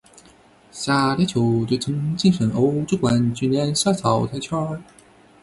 [0.71, 4.83] 下列球队曾晋身欧洲冠军联赛淘汰圈。